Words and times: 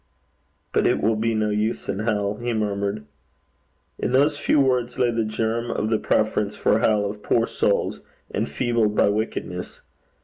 'But 0.73 0.87
it 0.87 0.99
will 0.99 1.15
be 1.15 1.35
no 1.35 1.51
use 1.51 1.87
in 1.87 1.99
hell,' 1.99 2.37
he 2.37 2.53
murmured. 2.53 3.05
In 3.99 4.13
those 4.13 4.39
few 4.39 4.59
words 4.59 4.97
lay 4.97 5.11
the 5.11 5.23
germ 5.23 5.69
of 5.69 5.91
the 5.91 5.99
preference 5.99 6.55
for 6.55 6.79
hell 6.79 7.05
of 7.05 7.21
poor 7.21 7.45
souls, 7.45 8.01
enfeebled 8.33 8.95
by 8.95 9.09
wickedness. 9.09 9.83